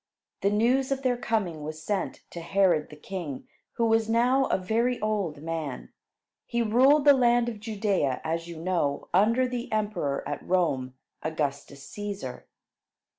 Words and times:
The 0.41 0.49
news 0.49 0.91
of 0.91 1.03
their 1.03 1.15
coming 1.15 1.61
was 1.61 1.83
sent 1.83 2.21
to 2.31 2.41
Herod 2.41 2.89
the 2.89 2.95
king, 2.95 3.47
who 3.73 3.85
was 3.85 4.09
now 4.09 4.45
a 4.45 4.57
very 4.57 4.99
old 4.99 5.43
man. 5.43 5.93
He 6.47 6.63
ruled 6.63 7.05
the 7.05 7.13
land 7.13 7.47
of 7.47 7.59
Judea, 7.59 8.19
as 8.23 8.47
you 8.47 8.57
know, 8.59 9.09
under 9.13 9.47
the 9.47 9.71
emperor 9.71 10.27
at 10.27 10.41
Rome, 10.41 10.95
Augustus 11.21 11.85
Cæsar. 11.87 12.45